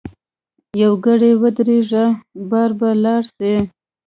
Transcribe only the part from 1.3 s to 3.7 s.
ودریږه باره به ولاړ سی.